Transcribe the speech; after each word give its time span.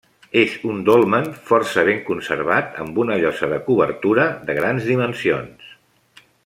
És 0.43 0.53
un 0.69 0.79
dolmen 0.87 1.27
força 1.49 1.83
ben 1.91 2.01
conservat, 2.09 2.73
amb 2.85 2.99
una 3.05 3.21
llosa 3.25 3.51
de 3.55 3.63
cobertura 3.71 4.29
de 4.49 4.61
grans 4.63 4.93
dimensions. 4.93 5.75